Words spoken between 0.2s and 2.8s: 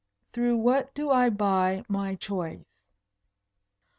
"Through what do I buy my choice?"